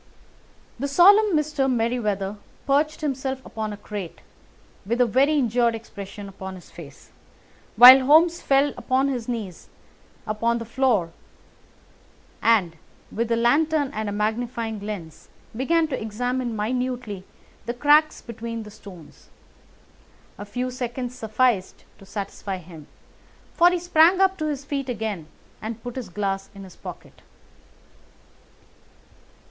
[0.79, 1.71] The solemn Mr.
[1.71, 4.21] Merryweather perched himself upon a crate,
[4.83, 7.11] with a very injured expression upon his face,
[7.75, 9.69] while Holmes fell upon his knees
[10.25, 11.11] upon the floor
[12.41, 12.77] and,
[13.11, 17.23] with the lantern and a magnifying lens, began to examine minutely
[17.67, 19.29] the cracks between the stones.
[20.39, 22.87] A few seconds sufficed to satisfy him,
[23.53, 25.27] for he sprang to his feet again
[25.61, 27.21] and put his glass in his pocket.